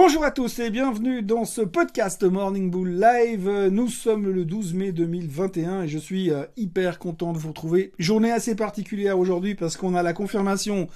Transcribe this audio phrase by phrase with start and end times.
[0.00, 3.50] Bonjour à tous et bienvenue dans ce podcast Morning Bull Live.
[3.72, 7.90] Nous sommes le 12 mai 2021 et je suis euh, hyper content de vous retrouver.
[7.98, 10.86] Journée assez particulière aujourd'hui parce qu'on a la confirmation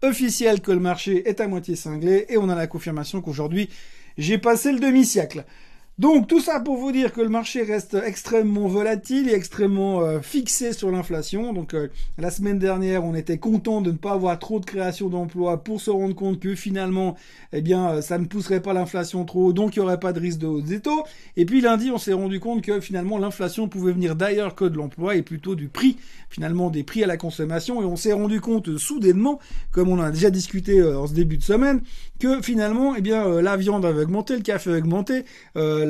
[0.00, 3.68] officielle que le marché est à moitié cinglé et on a la confirmation qu'aujourd'hui
[4.16, 5.44] j'ai passé le demi-siècle.
[6.02, 10.18] Donc tout ça pour vous dire que le marché reste extrêmement volatile et extrêmement euh,
[10.20, 11.52] fixé sur l'inflation.
[11.52, 15.08] Donc euh, la semaine dernière, on était content de ne pas avoir trop de création
[15.08, 17.14] d'emplois pour se rendre compte que finalement,
[17.52, 20.18] eh bien, euh, ça ne pousserait pas l'inflation trop, donc il n'y aurait pas de
[20.18, 21.04] risque de hausse des taux.
[21.36, 24.76] Et puis lundi, on s'est rendu compte que finalement l'inflation pouvait venir d'ailleurs que de
[24.76, 25.98] l'emploi et plutôt du prix,
[26.30, 27.80] finalement des prix à la consommation.
[27.80, 29.38] Et on s'est rendu compte soudainement,
[29.70, 31.80] comme on a déjà discuté en ce début de semaine,
[32.18, 35.24] que finalement, eh bien, la viande avait augmenté, le café avait augmenté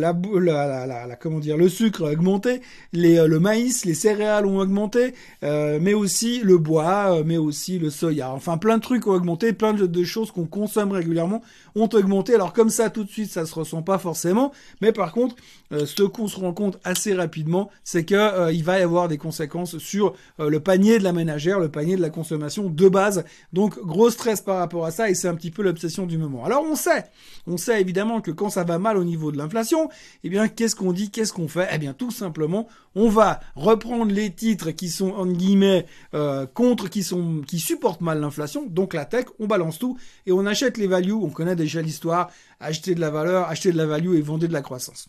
[0.02, 2.60] la, la, la, comment dire, le sucre a augmenté,
[2.92, 7.36] les, euh, le maïs, les céréales ont augmenté, euh, mais aussi le bois, euh, mais
[7.36, 8.32] aussi le soya.
[8.32, 11.42] Enfin, plein de trucs ont augmenté, plein de, choses qu'on consomme régulièrement
[11.76, 12.34] ont augmenté.
[12.34, 15.36] Alors comme ça, tout de suite, ça se ressent pas forcément, mais par contre,
[15.70, 19.78] ce qu'on se rend compte assez rapidement, c'est que il va y avoir des conséquences
[19.78, 23.24] sur le panier de la ménagère, le panier de la consommation de base.
[23.52, 26.44] Donc gros stress par rapport à ça, et c'est un petit peu l'obsession du moment.
[26.44, 27.04] Alors on sait,
[27.46, 29.81] on sait évidemment que quand ça va mal au niveau de l'inflation,
[30.24, 31.68] eh bien, qu'est-ce qu'on dit, qu'est-ce qu'on fait?
[31.72, 36.88] Eh bien, tout simplement, on va reprendre les titres qui sont en guillemets euh, contre,
[36.88, 38.66] qui sont, qui supportent mal l'inflation.
[38.66, 41.12] Donc la tech, on balance tout et on achète les values.
[41.12, 44.52] On connaît déjà l'histoire acheter de la valeur, acheter de la value et vendre de
[44.52, 45.08] la croissance.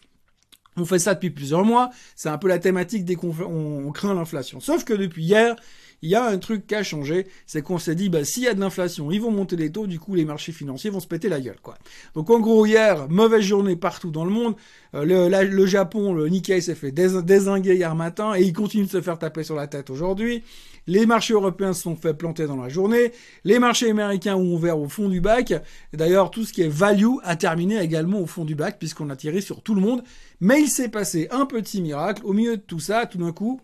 [0.76, 1.92] On fait ça depuis plusieurs mois.
[2.16, 4.60] C'est un peu la thématique dès qu'on on craint l'inflation.
[4.60, 5.56] Sauf que depuis hier,
[6.04, 8.48] il y a un truc qui a changé, c'est qu'on s'est dit, bah, s'il y
[8.48, 11.08] a de l'inflation, ils vont monter les taux, du coup, les marchés financiers vont se
[11.08, 11.78] péter la gueule, quoi.
[12.14, 14.56] Donc, en gros, hier, mauvaise journée partout dans le monde.
[14.96, 19.02] Euh, le, Japon, le Nikkei s'est fait désinguer hier matin et il continue de se
[19.02, 20.44] faire taper sur la tête aujourd'hui.
[20.88, 23.14] Les marchés européens se sont fait planter dans la journée.
[23.46, 25.54] Les marchés américains ont ouvert au fond du bac.
[25.94, 29.16] D'ailleurs, tout ce qui est value a terminé également au fond du bac puisqu'on a
[29.16, 30.04] tiré sur tout le monde.
[30.42, 32.24] Mais il s'est passé un petit miracle.
[32.26, 33.62] Au milieu de tout ça, tout d'un coup,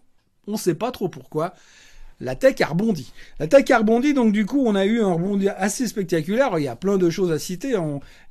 [0.47, 1.53] on ne sait pas trop pourquoi
[2.21, 3.11] la tech a rebondi.
[3.39, 6.51] La tech a rebondi, donc du coup, on a eu un rebond assez spectaculaire.
[6.57, 7.75] Il y a plein de choses à citer.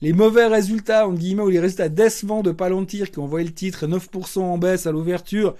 [0.03, 3.87] Les mauvais résultats, en guillemets, ou les résultats décevants de Palantir, qui envoyé le titre
[3.87, 5.56] 9% en baisse à l'ouverture,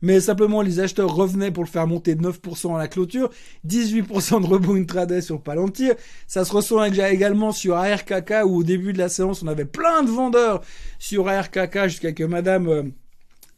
[0.00, 3.30] mais simplement les acheteurs revenaient pour le faire monter de 9% à la clôture,
[3.66, 5.94] 18% de rebond intraday sur Palantir.
[6.26, 10.02] Ça se ressent également sur ARKK, où au début de la séance, on avait plein
[10.02, 10.62] de vendeurs
[10.98, 12.92] sur ARKK, jusqu'à que madame...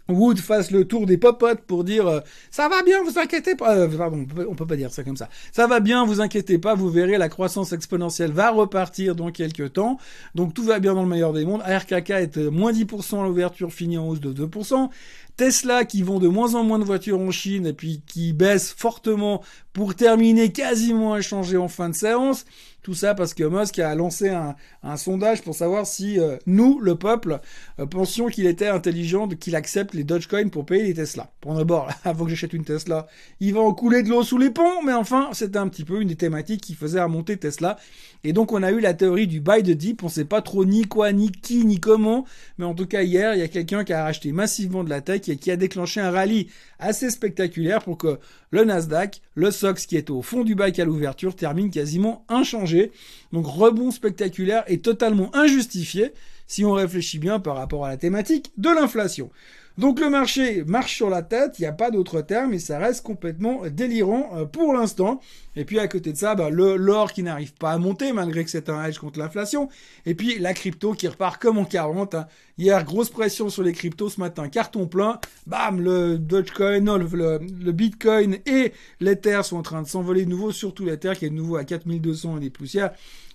[0.08, 2.20] Wood fasse le tour des popotes pour dire euh,
[2.50, 3.74] ça va bien, vous inquiétez pas.
[3.76, 5.28] Euh, pardon, on peut, pas dire ça comme ça.
[5.52, 6.74] Ça va bien, vous inquiétez pas.
[6.74, 9.98] Vous verrez, la croissance exponentielle va repartir dans quelques temps.
[10.34, 11.62] Donc tout va bien dans le meilleur des mondes.
[11.64, 14.90] ARKK est euh, moins 10% à l'ouverture, fini en hausse de 2%.
[15.36, 18.72] Tesla qui vend de moins en moins de voitures en Chine et puis qui baisse
[18.76, 19.42] fortement
[19.72, 22.44] pour terminer quasiment inchangé en fin de séance.
[22.84, 26.96] Tout ça parce que Musk a lancé un, sondage pour savoir si euh, nous, le
[26.96, 27.40] peuple,
[27.78, 31.32] euh, pensions qu'il était intelligent, qu'il accepte les Dogecoin pour payer les Tesla.
[31.40, 33.06] Pour d'abord, avant que j'achète une Tesla,
[33.40, 36.02] il va en couler de l'eau sous les ponts, mais enfin, c'était un petit peu
[36.02, 37.78] une des thématiques qui faisait remonter Tesla.
[38.22, 40.02] Et donc, on a eu la théorie du buy the dip.
[40.02, 42.26] On sait pas trop ni quoi, ni qui, ni comment.
[42.58, 45.00] Mais en tout cas, hier, il y a quelqu'un qui a racheté massivement de la
[45.00, 48.18] tech et qui a déclenché un rallye assez spectaculaire pour que
[48.50, 52.92] le Nasdaq, le SOX qui est au fond du bac à l'ouverture, termine quasiment inchangé.
[53.32, 56.12] Donc rebond spectaculaire et totalement injustifié
[56.46, 59.30] si on réfléchit bien par rapport à la thématique de l'inflation.
[59.76, 62.78] Donc le marché marche sur la tête, il n'y a pas d'autre terme et ça
[62.78, 65.20] reste complètement délirant euh, pour l'instant.
[65.56, 68.50] Et puis à côté de ça, bah, l'or qui n'arrive pas à monter malgré que
[68.50, 69.68] c'est un hedge contre l'inflation.
[70.06, 72.14] Et puis la crypto qui repart comme en 40.
[72.14, 72.26] Hein.
[72.56, 75.18] Hier, grosse pression sur les cryptos ce matin, carton plein.
[75.48, 80.84] Bam, le Dogecoin, le Bitcoin et l'Ether sont en train de s'envoler de nouveau, surtout
[80.84, 82.92] l'Ether qui est de nouveau à 4200 et des poussières.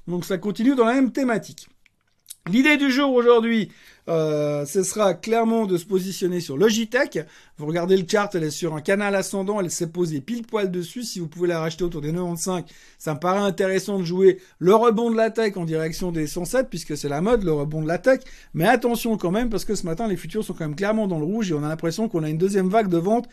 [0.08, 1.68] Donc ça continue dans la même thématique.
[2.52, 3.70] L'idée du jour aujourd'hui,
[4.08, 7.20] euh, ce sera clairement de se positionner sur Logitech.
[7.60, 10.72] Vous regardez le chart, elle est sur un canal ascendant, elle s'est posée pile poil
[10.72, 11.04] dessus.
[11.04, 12.64] Si vous pouvez la racheter autour des 95,
[12.98, 16.70] ça me paraît intéressant de jouer le rebond de la tech en direction des 107
[16.70, 18.22] puisque c'est la mode, le rebond de la tech.
[18.56, 21.20] Mais attention quand même parce que ce matin, les futurs sont quand même clairement dans
[21.20, 23.30] le rouge et on a l'impression qu'on a une deuxième vague de vente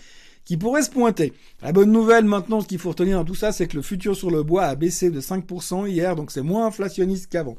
[0.46, 1.34] qui pourrait se pointer.
[1.60, 4.16] La bonne nouvelle maintenant, ce qu'il faut retenir dans tout ça, c'est que le futur
[4.16, 7.56] sur le bois a baissé de 5% hier, donc c'est moins inflationniste qu'avant.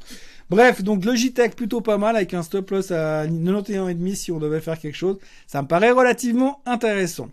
[0.50, 4.60] Bref, donc Logitech plutôt pas mal avec un stop loss à 91,5 si on devait
[4.60, 5.18] faire quelque chose.
[5.46, 7.28] Ça me paraît relativement intéressant.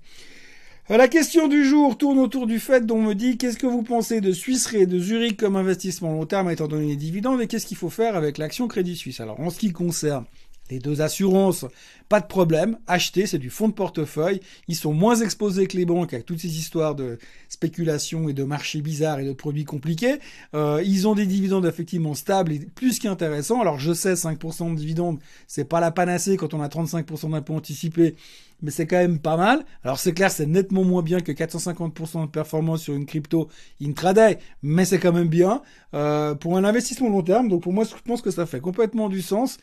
[0.91, 3.65] Euh, la question du jour tourne autour du fait dont on me dit qu'est-ce que
[3.65, 7.41] vous pensez de Suisse et de Zurich comme investissement long terme étant donné les dividendes
[7.41, 9.19] et qu'est-ce qu'il faut faire avec l'action Crédit Suisse?
[9.19, 10.25] Alors en ce qui concerne
[10.69, 11.65] les deux assurances,
[12.09, 15.85] pas de problème, acheter, c'est du fonds de portefeuille, ils sont moins exposés que les
[15.85, 17.17] banques avec toutes ces histoires de
[17.49, 20.19] spéculation et de marchés bizarres et de produits compliqués,
[20.53, 24.75] euh, ils ont des dividendes effectivement stables et plus qu'intéressants, alors je sais 5% de
[24.75, 28.15] dividendes, c'est pas la panacée quand on a 35% d'impôts anticipés,
[28.61, 29.65] mais c'est quand même pas mal.
[29.83, 33.49] Alors c'est clair, c'est nettement moins bien que 450% de performance sur une crypto
[33.81, 35.61] intraday, mais c'est quand même bien
[35.93, 37.49] euh, pour un investissement long terme.
[37.49, 39.57] Donc pour moi, je pense que ça fait complètement du sens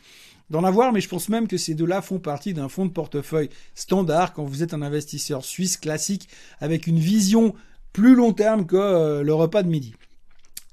[0.53, 3.49] d'en avoir, mais je pense même que ces deux-là font partie d'un fonds de portefeuille
[3.73, 6.29] standard quand vous êtes un investisseur suisse classique
[6.59, 7.55] avec une vision
[7.91, 9.95] plus long terme que euh, le repas de midi.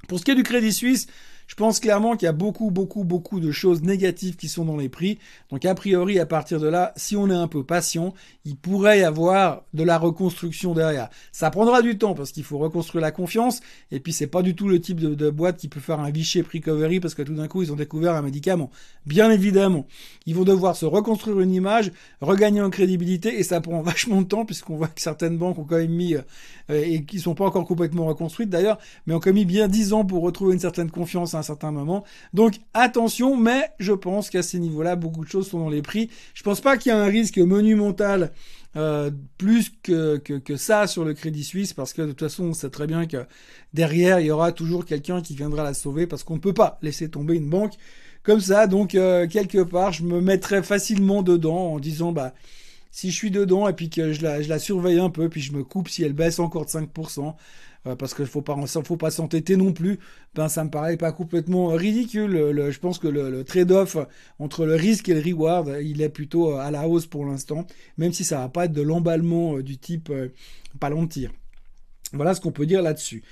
[0.06, 1.06] Pour ce qui est du Crédit Suisse,
[1.50, 4.76] je pense clairement qu'il y a beaucoup, beaucoup, beaucoup de choses négatives qui sont dans
[4.76, 5.18] les prix.
[5.50, 8.14] Donc a priori, à partir de là, si on est un peu patient,
[8.44, 11.08] il pourrait y avoir de la reconstruction derrière.
[11.32, 13.62] Ça prendra du temps parce qu'il faut reconstruire la confiance.
[13.90, 16.40] Et puis c'est pas du tout le type de, boîte qui peut faire un vichy
[16.40, 18.70] recovery parce que tout d'un coup ils ont découvert un médicament.
[19.04, 19.88] Bien évidemment,
[20.26, 24.26] ils vont devoir se reconstruire une image, regagner en crédibilité et ça prend vachement de
[24.28, 26.22] temps puisqu'on voit que certaines banques ont quand même mis euh,
[26.70, 29.94] et qui sont pas encore complètement reconstruites d'ailleurs, mais ont quand même mis bien 10
[29.94, 32.04] ans pour retrouver une certaine confiance certain moment.
[32.34, 36.10] Donc attention, mais je pense qu'à ces niveaux-là, beaucoup de choses sont dans les prix.
[36.34, 38.32] Je pense pas qu'il y a un risque monumental
[38.76, 42.44] euh, plus que, que, que, ça sur le Crédit Suisse, parce que de toute façon,
[42.44, 43.26] on sait très bien que
[43.74, 46.78] derrière, il y aura toujours quelqu'un qui viendra la sauver, parce qu'on ne peut pas
[46.80, 47.72] laisser tomber une banque
[48.22, 48.68] comme ça.
[48.68, 52.32] Donc, euh, quelque part, je me mettrais facilement dedans en disant, bah,
[52.92, 55.40] si je suis dedans et puis que je la, je la surveille un peu, puis
[55.40, 57.34] je me coupe si elle baisse encore de 5%,
[57.86, 59.98] euh, parce qu'il faut pas, faut pas s'entêter non plus.
[60.34, 62.54] Ben, ça me paraît pas complètement ridicule.
[62.70, 63.96] je pense que le, trade-off
[64.38, 67.66] entre le risque et le reward, il est plutôt à la hausse pour l'instant,
[67.96, 70.28] même si ça va pas être de l'emballement euh, du type euh,
[71.08, 71.30] tir.
[72.12, 73.22] Voilà ce qu'on peut dire là-dessus.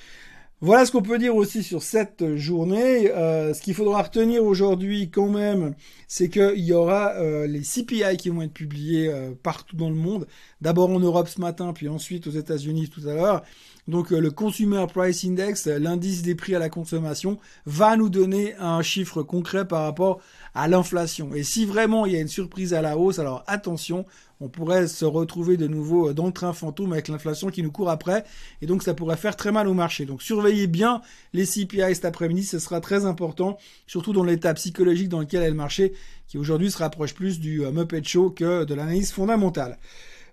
[0.60, 3.12] Voilà ce qu'on peut dire aussi sur cette journée.
[3.12, 5.76] Euh, ce qu'il faudra retenir aujourd'hui quand même,
[6.08, 9.94] c'est qu'il y aura euh, les CPI qui vont être publiés euh, partout dans le
[9.94, 10.26] monde.
[10.60, 13.44] D'abord en Europe ce matin, puis ensuite aux États-Unis tout à l'heure.
[13.88, 18.82] Donc le Consumer Price Index, l'indice des prix à la consommation, va nous donner un
[18.82, 20.20] chiffre concret par rapport
[20.54, 21.34] à l'inflation.
[21.34, 24.04] Et si vraiment il y a une surprise à la hausse, alors attention,
[24.40, 27.88] on pourrait se retrouver de nouveau dans le train fantôme avec l'inflation qui nous court
[27.88, 28.24] après,
[28.60, 30.04] et donc ça pourrait faire très mal au marché.
[30.04, 31.00] Donc surveillez bien
[31.32, 33.56] les CPI cet après-midi, ce sera très important,
[33.86, 35.94] surtout dans l'état psychologique dans lequel est le marché,
[36.26, 39.78] qui aujourd'hui se rapproche plus du euh, Muppet Show que de l'analyse fondamentale.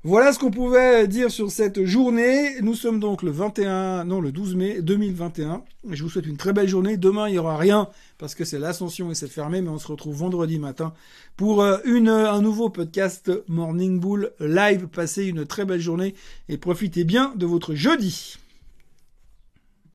[0.07, 2.61] Voilà ce qu'on pouvait dire sur cette journée.
[2.61, 5.63] Nous sommes donc le 21, non, le 12 mai 2021.
[5.89, 6.95] Je vous souhaite une très belle journée.
[6.95, 9.87] Demain, il n'y aura rien parce que c'est l'ascension et c'est fermé, mais on se
[9.87, 10.93] retrouve vendredi matin
[11.37, 14.85] pour euh, un nouveau podcast Morning Bull live.
[14.89, 16.13] Passez une très belle journée
[16.49, 18.37] et profitez bien de votre jeudi.